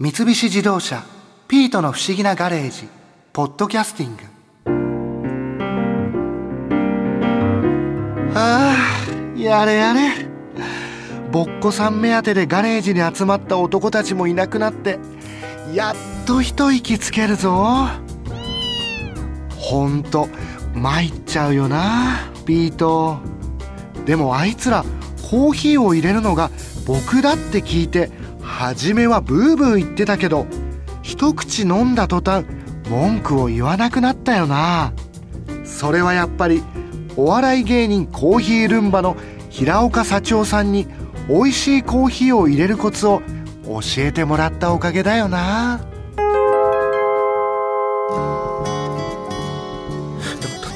[0.00, 1.02] 三菱自動車
[1.48, 2.86] 「ピートの不思議なガレージ」
[3.34, 4.22] 「ポッドキャスティング」
[8.32, 10.28] ああやれやれ。
[11.32, 15.00] ぼっこさん目当てでガレージに集まった男たちもいなくなって
[15.74, 15.94] やっ
[16.26, 17.88] と一息つけるぞ。
[19.56, 20.28] ほんと
[20.74, 23.18] 参っちゃうよなピート。
[24.06, 24.84] でもあいつら
[25.28, 26.52] コーヒーを入れるのが
[26.86, 28.12] 僕だって聞いて
[28.58, 30.48] 初めはブーブー言ってたけど
[31.02, 32.44] 一口飲んだ途端
[32.90, 34.92] 文句を言わなくなったよな。
[35.64, 36.64] それはやっぱり
[37.16, 39.16] お笑い芸人コーヒールンバの
[39.48, 40.88] 平岡幸男さんに
[41.28, 43.22] 美味しいコーヒーを入れるコツを
[43.64, 45.80] 教えてもらったおかげだよな。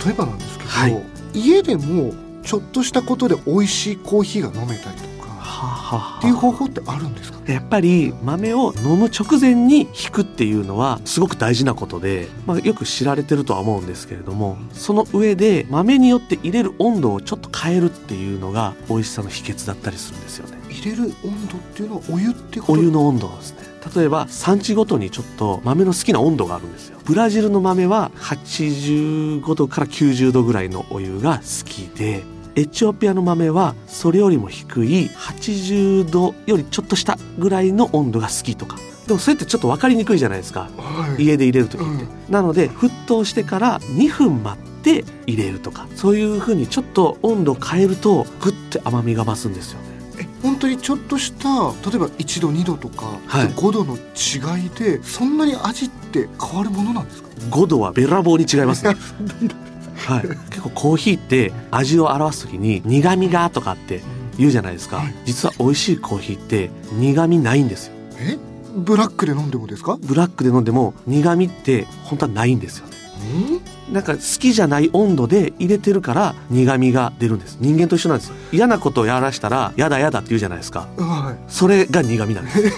[0.05, 1.03] 例えばなんですけど、はい、
[1.35, 2.13] 家でも
[2.45, 5.12] ちょっとしたことで美味しいコーヒーが飲めたりとか、
[5.97, 7.53] っていう方法ってあるんですか？
[7.53, 20.59] やっぱり豆を飲む直前に引くっていうのはすごく大事なことで、まあ、よく知られてるとは思うんですけれどもその上で豆によって入れる温度をちょっと変えるっていうのが美味しさの秘訣だったりするんですよね。
[20.71, 22.73] 入れる温度っていうのはお湯ってこと？
[22.73, 23.73] お湯の温度ですね。
[23.97, 26.99] 例えば産地ごとにちょっと豆の好きな温度があるんですよ。
[27.05, 32.23] ブラジルの豆は85度から90度ぐらいのお湯が好きで
[32.55, 38.77] エチオピアの豆はそれよりも低い80度よりちょっとしたぐらいの温度が好きとか。
[39.07, 45.89] でもそれってちょっと分かりにくいじゃないですか、はい、家で入れる時って、うん、なので沸騰してから2分待って入れるとか。
[45.97, 49.87] そういうふうにちょっと温度変えるとグッて甘みが増すんですよね。
[50.21, 51.49] え本当にちょっとした
[51.89, 58.95] 例えば1度2度とか、はい、5度の違いでそんなに味って変わるものなんですか？5度はべらぼうに違いますね
[60.07, 64.03] はい、結構コーヒーって味を表す時に苦味がとかって
[64.39, 67.95] 言うじゃないですか、はい、実は美味しいコーヒーって苦味ないんですよ。
[68.19, 68.39] え？
[68.75, 69.99] ブラックで飲んでもですか？
[70.01, 72.87] ブラックで飲んでも苦味って本当はないんですよ。
[72.87, 72.93] ね
[73.93, 77.59] なんか好きじゃない温度で入れてるから苦味が出るんです。
[77.61, 82.59] 人間と一緒なんです嫌なことをやらしたらやだやだって言うじゃないですか、はい、それが苦味なんです。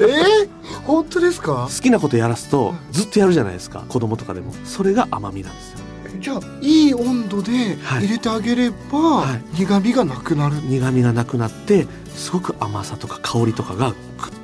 [0.00, 0.44] え？
[0.44, 0.48] ー、
[0.84, 1.68] 本当ですか？
[1.74, 3.84] 好きなことやらすとずっとやるじゃないですか。
[3.88, 4.52] 子供とかでも。
[4.64, 5.78] それが甘みなんですよ
[6.20, 10.56] じゃあいい温度で入れてあげれば、はい、苦味がなくなる。
[10.62, 13.96] 苦味がなくなってすごく甘さとか香りとかがぐっ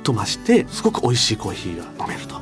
[0.03, 2.35] と増してすごく美味しいコーヒーが飲めると。
[2.35, 2.41] は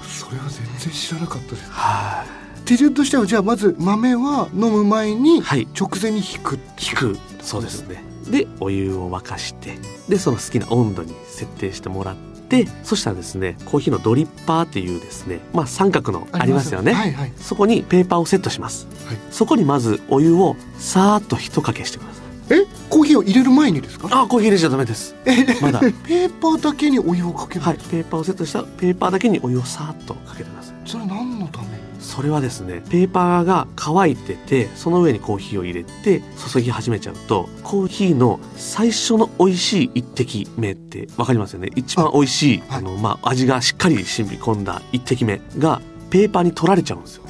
[0.00, 1.70] あ、それは全然知らなかったです。
[1.70, 2.64] はい。
[2.64, 7.18] 手順としてはじゃあまず豆は飲む前に直前に引く、はい、引く。
[7.42, 8.04] そうですね。
[8.30, 9.76] でお湯を沸かして。
[10.08, 22.22] でその好きな温度に設定してもらってでそしたらですねコーヒーのドリッパーっていうですね、まあ、三角のありますよね、はいはい、そこにペーパーをセットします、はい、そこにまずお湯をさーっと一かけしてください。
[22.50, 22.66] え？
[22.90, 24.08] コーヒーを入れる前にですか？
[24.10, 25.14] あコーヒー入れちゃダメです。
[25.62, 25.80] まだ。
[25.80, 30.74] ペーパーだけにお湯をかけるはいペーパーをセットしたペーパーだけにお湯をさーっとかけてください。
[30.84, 31.68] それ何のため
[32.02, 41.70] それはですねペーパーが乾いててその上にコーヒーを入れて注ぎ始めちゃうとコーヒーの最初の美味しい一滴目って分かりますよね？
[41.76, 45.80] 一番美味しいあ、の、まあ、味がしっかり染み込んだ一滴目が
[46.10, 47.22] ペーパーに取られちゃうんですよ。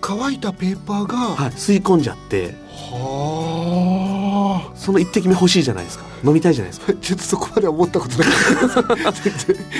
[0.00, 2.54] 乾いたペーパーが、はい、吸い込んじゃって。
[2.74, 4.76] はあ。
[4.76, 6.92] その一滴目欲しいじゃないですか飲みたいじゃないですか。
[7.00, 8.28] ちょっとそこまで思ったことない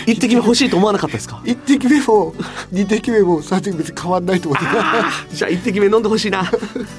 [0.06, 1.40] 一滴目欲しいと思わなかったですか。
[1.44, 2.34] 一滴目も
[2.70, 4.66] 二滴目も三滴目別に変わんないと思って。
[5.34, 6.50] じゃあ一滴目飲んでほしいな。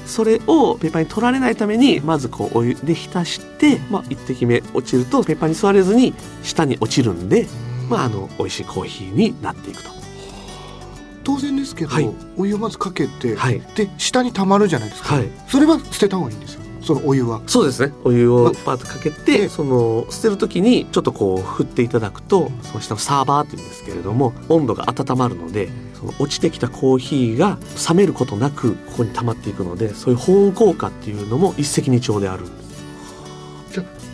[0.06, 7.46] それをペーパーに取られないためにまずこうお湯で浸して、まあ、一滴目落ちるとペーパーに吸われずに下に落ちるんで、
[7.88, 9.96] まあ、あの美味しいコーヒーになっていくと。
[11.26, 17.42] 当然ですけど、はい、お湯をまずかけて、はい、で下にたまるじゃないですか、はい、それは捨てた方がいいんですよそのお湯は。
[17.46, 17.92] そうですね。
[18.04, 27.58] お湯をパーッとかけてその捨てる時にちょっとこう振っていただくとその下のサーバーっていうんですけれども温度が温まるのでその落ちてきたコーヒーが
[27.88, 32.76] 冷めることなくここに溜まっていくのでそういう保温効果っていうのも一石二鳥であるんです。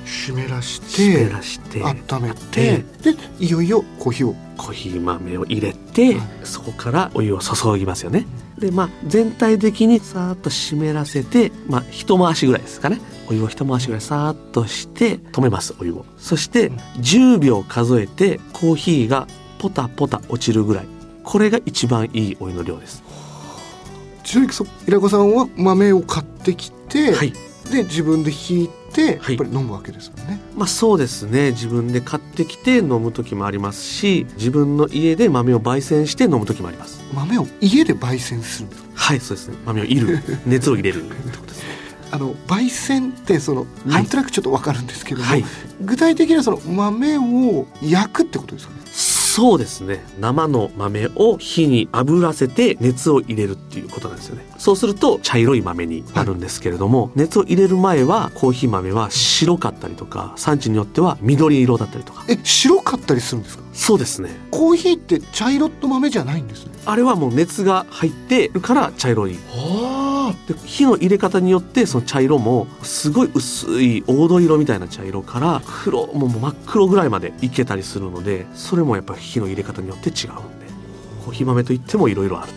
[0.05, 4.53] 湿らして湿らして温めてでいよいよコーヒーを。
[4.63, 8.27] コーヒー豆を入れて、はい、そこからお湯を注ぎますよね
[8.63, 13.01] でまあ全体的にさーっと湿らせてまあ一回しぐらいですかね。
[13.29, 16.07] お湯を一回しぐらいさーっとして止めますお湯を。
[16.17, 16.71] そして
[17.01, 19.27] 10秒数えてコーヒーが
[19.59, 20.87] ポタポタ落ちるぐらい。
[21.25, 23.03] これが一番いいお湯の量です。
[24.23, 24.53] ちなみに
[24.87, 27.33] 平子さんは豆を買ってきて、はい、
[27.71, 28.71] で自分で引い
[29.01, 31.53] やっぱり飲むわけですもんね、はい、まあそうですね。
[31.53, 37.01] 自分で買ってきて飲む時もありますし自分の家で豆を焙煎して飲む時もあります。
[37.15, 39.57] 豆を家で焙煎するはいそうですね。
[39.65, 40.21] 豆をいる。
[40.47, 41.63] 熱を入れるってことです
[42.11, 45.45] あの焙煎ってそのなんとなくちょっとわかるんですけども、はい。
[45.81, 48.81] 具体的にはその豆を焼くってことですかね？
[49.35, 50.05] そうですね。
[50.21, 54.45] 生の豆を火に炙らせて熱を入れるっていうことなんですよね。
[54.59, 62.27] そうすると茶色い豆になるんですけれども、熱を入れる前はコーヒー豆は白かったりとか産地によっては緑色だったりとか。
[62.29, 63.65] え白かったりするんですか？
[63.73, 64.29] そうですね。
[64.51, 66.73] コーヒーって茶色の豆じゃないんですね。
[66.85, 80.67] あれはもう熱が入ってるから茶色いあで火の入れ方によってその茶色もすごい薄い黄土色みたいな茶色から黒もう真っ黒ぐらいまでいけたりするのでそれもやっぱり火の入れ方によって違うんで
[81.25, 82.53] コーヒー豆といってもいろいろある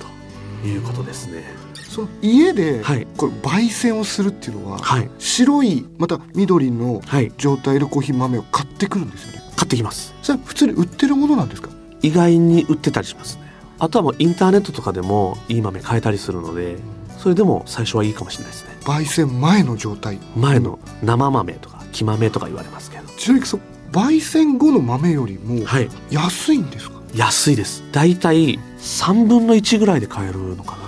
[0.62, 1.44] ということですね。
[1.76, 3.08] その家ではい。
[3.16, 5.10] これ焙煎をするっていうのは、はい。
[5.18, 7.32] 白いまた緑のはい。
[7.38, 9.42] 状態のコーヒー豆を買ってくるんですよね？
[9.56, 10.14] 買ってきます。
[10.22, 11.70] それは普通に売ってるものなんですか？
[12.02, 13.44] 意外に売ってたりしますね。
[13.80, 16.78] あとはもうインターネットとかでもいい豆買えたりするので
[17.26, 18.78] それでも最初はいいかもしれないですね。
[18.82, 20.20] 焙煎前の状態。
[20.38, 23.08] 前の生豆とか木豆とか言われますけど。
[23.18, 23.46] ちなみに
[23.92, 25.90] 焙煎後の豆よりもはい。
[26.12, 27.02] 安いんですか？
[27.16, 27.84] 安いです。
[27.92, 30.84] だいたい3分の1ぐらいで買えるのかな。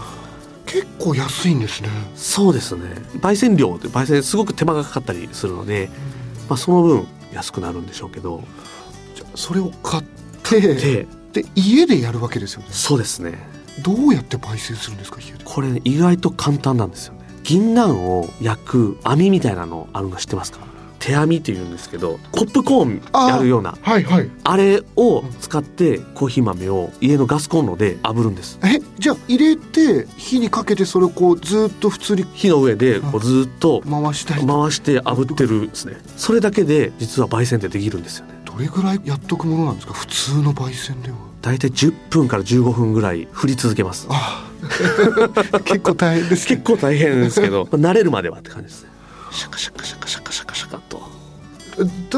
[0.68, 1.90] 結構安いんですね。
[2.16, 2.84] そうですね。
[3.16, 5.90] 焙煎量って焙煎すごく手間がかかったりするので、
[6.48, 8.44] まあ、その分安くなるんでしょうけど。
[9.16, 10.04] じゃあそれを買っ
[10.44, 12.68] てでで家でやるわけですよね。
[12.70, 17.20] そうですねどうやって焙煎するんですかこれ、ね、意外と簡単なんですよね。
[17.44, 20.60] 銀杏を焼く網みたいなのあるの知ってますか？
[21.00, 23.78] 手網って言うんですけどポップコーンやるような。
[23.82, 24.30] はいはい。
[24.44, 28.60] あれを使ってコーヒー豆を家のガスコンロで炙るんです。
[28.66, 35.62] えじゃあ入れて火にかけてそれをこうずっと普通に火の上でこうずっと回したり回して炙ってる。
[35.62, 38.34] んですねそれだけで実は焙煎ってできるんですよね。
[38.44, 44.08] どれぐらいやっとくものなんですか普通の焙煎ではだいたい10分から15分ぐらい振り続けます。
[45.66, 48.90] 結構大変です結構大変ですけど まあ慣れるまではって感じですね。
[49.32, 51.02] シャカシャカシャカシャカシャカシャカと。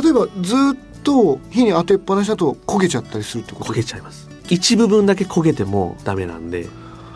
[0.02, 0.58] 例えばずっ
[1.04, 3.74] と火に当てっぱなしだと焦げちゃったりするってこと？
[3.74, 4.30] 焦げちゃいます。
[4.50, 6.68] 一部分だけ焦げてもダメなんで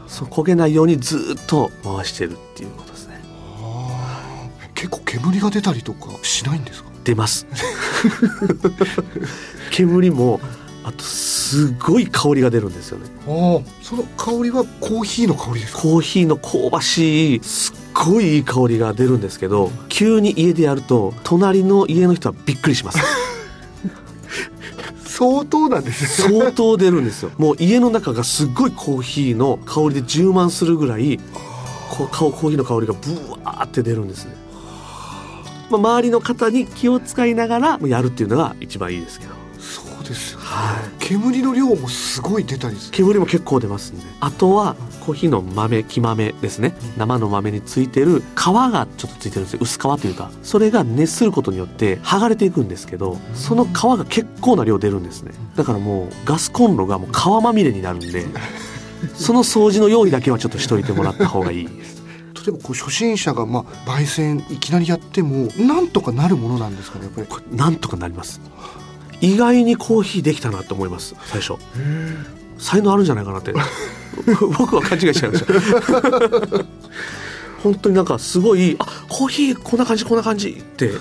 [0.07, 0.27] そう。
[0.27, 3.21] 焦げないようにずっと回してるっていうことですね。
[4.75, 6.89] 結構煙が出たりとかしないんですか？
[7.05, 7.47] 出ます。
[9.71, 10.39] 煙も
[10.83, 13.09] あとすごい香りが出るんですよね。
[13.81, 15.81] その香りはコーヒーの香りですか？
[15.81, 22.99] コーヒーの香ばしいすっごいいい香りが出るんですけど急に家でやると隣の家の人はびっくりします。
[25.05, 26.39] 相当なんですね。
[26.39, 27.31] 相当出るんですよ。
[27.37, 31.19] もう家の中がすっごいコーヒーの香りで充満するぐらい
[31.91, 33.13] こうコーヒーの香りがブ
[33.45, 34.33] ワーって出るんですね、
[35.69, 39.35] まあ、周りの方に気を使いながらやるっていうのが一番いいですけど
[40.03, 40.45] そうですよね。
[40.45, 40.91] はい。
[40.99, 42.91] 煙の量もすごい出たりする。
[42.91, 44.05] 煙も結構出ますんで。
[44.19, 46.75] あとはコーヒーの豆木豆ですね。
[46.97, 49.59] 生の豆についてる皮がちょっとついてるんですよ。
[49.61, 50.31] 薄皮というか。
[50.43, 55.31] それが熱することによって剥がれていくんですけどその皮が結構な量出るんですね。
[55.55, 58.25] だからもうガスコンロがもう皮まみれになるんで
[59.15, 61.67] その掃除の用意だけはちょっとしといてもらった方がいい。
[61.67, 62.03] で す
[62.45, 67.27] 例えばこう初心者がまあ焙煎いきなりやってもなんとかなるものなんですかねやっぱり。
[67.27, 68.41] これなんとかなります
[69.23, 71.53] 意外にコーヒーできたなと思います最初。
[72.57, 73.53] 才能あるんじゃないかなって。
[74.57, 76.65] 僕は勘違いしちゃいました。
[77.63, 80.91] 本当になんかすごいあコーヒーこんな感じこんな感じって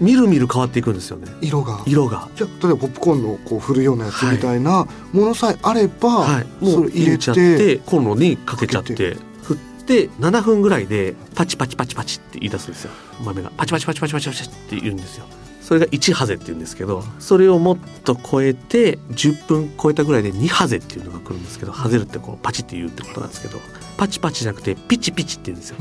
[0.00, 1.26] みるみる変わっていくんですよね。
[1.42, 1.82] 色が。
[1.86, 2.30] 色が。
[2.36, 6.64] じゃあ例えばポップコーンのこう振るようなやつみたいなものさえあれば、はい。
[6.64, 12.92] もそうれ入れちゃてってコンロにかけちゃって振って7分ぐらいでパチパチパチパチって言い出すんですよ。
[13.22, 13.52] 豆が。
[13.58, 15.26] パチパチパチパチパチパチって言うんですよ
[15.68, 23.58] それが1ハゼって言うんですけどそれをもっと超えて10分超えたぐらいで2ハゼっていうのが来るんですけどハゼるってこうパチって言うってことなんですけど
[23.98, 25.76] パチパチじゃなくてピチピチって言うんですよ。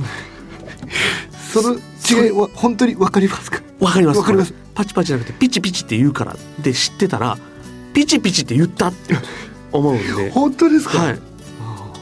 [1.54, 3.62] その違いは本当にわかりますか？
[3.80, 4.20] わかります。
[4.20, 4.54] わかります。
[4.76, 7.38] パチパチじゃなくてピチピチって言うからで知ってたら
[7.94, 9.16] ピチピチって言ったって
[9.72, 10.32] 思うんで。
[10.36, 11.20] 本当ですか、はい。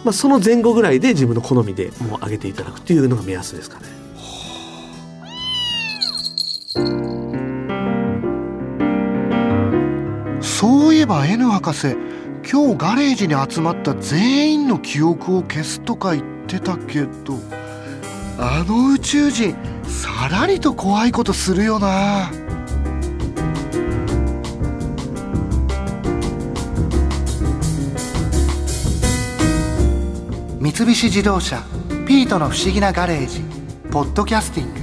[0.03, 4.04] まあ、その前後ぐらいで自分の好みでもう上げていただくっていうのが目安ですかね。
[10.95, 11.97] いえば N 博士
[12.49, 17.37] 今日ガレージに集まった全員の記憶を消すとか言ってたけど
[18.39, 22.31] あの宇宙人さらりと怖いことするよな。
[30.59, 31.61] 三菱自動車
[32.07, 33.43] 「ピートの不思議なガレージ」
[33.91, 34.79] ポッドキャスティング。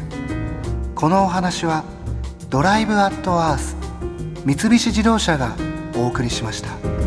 [0.95, 1.85] このお話は
[2.50, 3.76] 「ドライブ・アット・アース」
[4.45, 5.57] 三菱自動車が
[5.95, 7.03] お送りしました。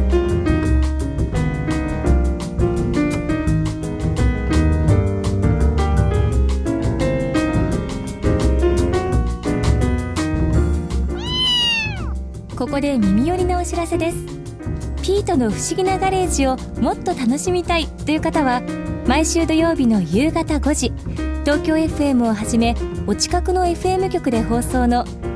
[12.56, 14.18] ここで耳寄りなお知らせです
[15.04, 18.62] ピートの不思議なガレージをもっと楽しみたいという方は
[19.06, 20.92] 毎週土曜日の夕方5時
[21.42, 22.76] 東京 FM をはじめ
[23.06, 25.06] お近くの FM 局で放送の